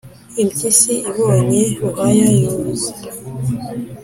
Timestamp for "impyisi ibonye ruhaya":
0.41-2.29